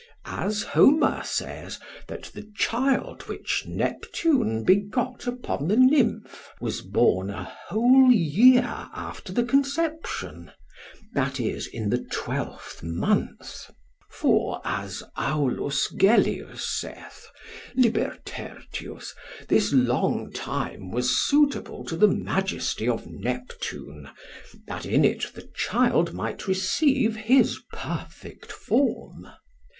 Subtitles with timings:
[0.25, 7.43] As Homer says, that the child, which Neptune begot upon the nymph, was born a
[7.67, 8.63] whole year
[8.95, 10.51] after the conception,
[11.13, 13.69] that is, in the twelfth month.
[14.09, 17.27] For, as Aulus Gellius saith,
[17.75, 18.25] lib.
[18.25, 18.97] 3,
[19.49, 24.09] this long time was suitable to the majesty of Neptune,
[24.65, 29.27] that in it the child might receive his perfect form.